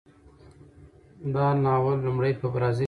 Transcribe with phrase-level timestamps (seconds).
[1.33, 2.79] دا ناول لومړی په برازیل کې چاپ شو.